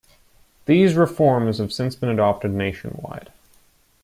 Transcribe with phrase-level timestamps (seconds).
[0.65, 3.31] These reforms have since been adopted nationwide.